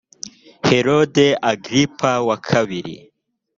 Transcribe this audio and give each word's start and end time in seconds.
herode 0.69 1.27
agiripa 1.51 2.11
wa 2.27 2.37
kabiri 2.47 2.95